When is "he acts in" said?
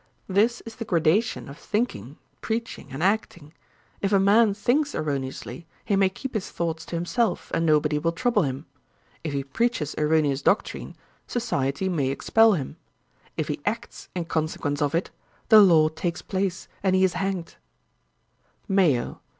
13.47-14.25